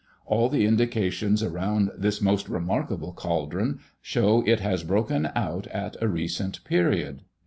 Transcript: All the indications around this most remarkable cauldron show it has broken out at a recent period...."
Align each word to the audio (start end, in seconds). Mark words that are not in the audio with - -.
All 0.25 0.49
the 0.49 0.65
indications 0.65 1.43
around 1.43 1.91
this 1.95 2.21
most 2.23 2.49
remarkable 2.49 3.13
cauldron 3.13 3.81
show 4.01 4.41
it 4.47 4.59
has 4.59 4.83
broken 4.83 5.29
out 5.35 5.67
at 5.67 5.95
a 6.01 6.07
recent 6.07 6.63
period...." 6.63 7.21